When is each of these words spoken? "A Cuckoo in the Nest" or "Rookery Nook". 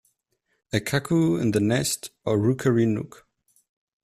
"A 0.73 0.79
Cuckoo 0.79 1.37
in 1.37 1.51
the 1.51 1.59
Nest" 1.59 2.09
or 2.25 2.39
"Rookery 2.39 2.87
Nook". 2.87 3.27